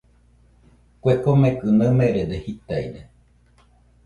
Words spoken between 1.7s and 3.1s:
naɨmerede jitaide.